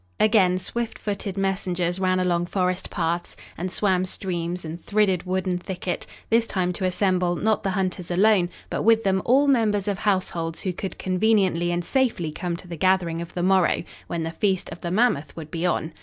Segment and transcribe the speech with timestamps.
[0.19, 5.61] Again swift footed messengers ran along forest paths and swam streams and thridded wood and
[5.61, 9.99] thicket, this time to assemble, not the hunters alone, but with them all members of
[9.99, 14.31] households who could conveniently and safely come to the gathering of the morrow, when the
[14.31, 15.93] feast of the mammoth would be on.